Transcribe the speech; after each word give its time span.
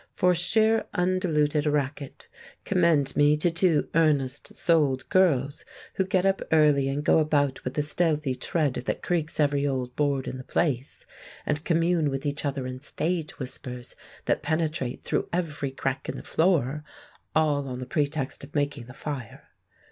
For 0.13 0.33
sheer 0.33 0.85
undiluted 0.95 1.67
racket, 1.67 2.27
commend 2.65 3.15
me 3.15 3.37
to 3.37 3.51
two 3.51 3.87
earnest 3.93 4.55
souled 4.55 5.07
girls, 5.09 5.63
who 5.93 6.05
get 6.05 6.25
up 6.25 6.41
early, 6.51 6.89
and 6.89 7.03
go 7.03 7.19
about 7.19 7.63
with 7.63 7.77
a 7.77 7.83
stealthy 7.83 8.33
tread 8.33 8.73
that 8.73 9.03
creaks 9.03 9.39
every 9.39 9.67
old 9.67 9.95
board 9.95 10.27
in 10.27 10.37
the 10.39 10.43
place, 10.43 11.05
and 11.45 11.63
commune 11.63 12.09
with 12.09 12.25
each 12.25 12.45
other 12.45 12.65
in 12.65 12.81
stage 12.81 13.37
whispers 13.37 13.95
that 14.25 14.41
penetrate 14.41 15.03
through 15.03 15.29
every 15.31 15.69
crack 15.69 16.09
in 16.09 16.15
the 16.15 16.23
floor, 16.23 16.83
all 17.35 17.67
on 17.67 17.77
the 17.77 17.85
pretext 17.85 18.43
of 18.43 18.55
making 18.55 18.87
the 18.87 18.95
fire! 18.95 19.49